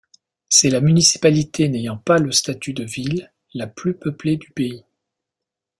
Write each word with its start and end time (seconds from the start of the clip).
C'est 0.49 0.71
la 0.71 0.81
municipalité 0.81 1.69
n'ayant 1.69 1.99
pas 1.99 2.17
le 2.17 2.31
statut 2.31 2.73
de 2.73 2.83
ville 2.83 3.31
la 3.53 3.67
plus 3.67 3.93
peuplée 3.93 4.35
du 4.35 4.49
pays. 4.49 4.83